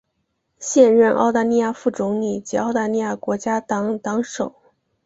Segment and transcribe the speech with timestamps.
[0.57, 4.55] 现任澳大利亚副总理及澳大利亚国家党党首。